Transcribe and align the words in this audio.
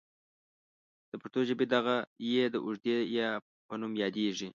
د 1.09 1.11
پښتو 1.21 1.39
ژبې 1.49 1.65
دغه 1.75 1.95
ې 2.41 2.43
د 2.53 2.55
اوږدې 2.65 2.97
یا 3.17 3.29
په 3.67 3.73
نوم 3.81 3.93
یادیږي. 4.03 4.49